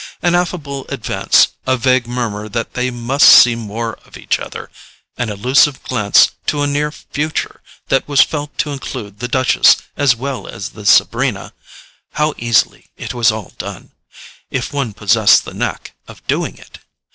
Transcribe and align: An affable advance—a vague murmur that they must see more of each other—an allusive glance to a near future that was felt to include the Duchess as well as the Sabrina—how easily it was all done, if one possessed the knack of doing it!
An 0.23 0.33
affable 0.33 0.87
advance—a 0.89 1.77
vague 1.77 2.07
murmur 2.07 2.49
that 2.49 2.73
they 2.73 2.89
must 2.89 3.29
see 3.29 3.53
more 3.53 3.99
of 4.03 4.17
each 4.17 4.39
other—an 4.39 5.29
allusive 5.29 5.83
glance 5.83 6.31
to 6.47 6.63
a 6.63 6.65
near 6.65 6.91
future 6.91 7.61
that 7.89 8.07
was 8.07 8.21
felt 8.21 8.57
to 8.57 8.71
include 8.71 9.19
the 9.19 9.27
Duchess 9.27 9.75
as 9.95 10.15
well 10.15 10.47
as 10.47 10.69
the 10.69 10.87
Sabrina—how 10.87 12.33
easily 12.39 12.89
it 12.97 13.13
was 13.13 13.31
all 13.31 13.53
done, 13.59 13.91
if 14.49 14.73
one 14.73 14.91
possessed 14.93 15.45
the 15.45 15.53
knack 15.53 15.93
of 16.07 16.25
doing 16.25 16.57
it! 16.57 16.79